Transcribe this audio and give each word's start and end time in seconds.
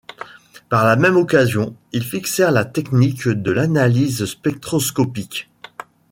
Par 0.69 0.83
la 0.83 0.95
même 0.95 1.15
occasion, 1.15 1.75
ils 1.91 2.03
fixèrent 2.03 2.49
la 2.51 2.65
technique 2.65 3.27
de 3.29 3.51
l’analyse 3.51 4.25
spectroscopique. 4.25 5.47